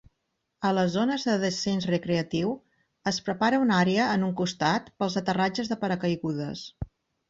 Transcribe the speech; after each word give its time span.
A 0.69 0.69
les 0.77 0.95
zones 0.95 1.25
de 1.29 1.35
descens 1.43 1.85
recreatiu, 1.91 2.55
es 3.13 3.21
prepara 3.29 3.63
una 3.69 3.79
àrea 3.85 4.11
en 4.17 4.29
un 4.33 4.35
costat 4.43 4.93
pels 5.01 5.23
aterratges 5.25 5.75
de 5.75 5.83
paracaigudes. 5.87 6.71